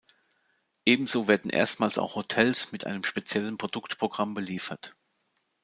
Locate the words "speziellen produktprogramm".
3.03-4.33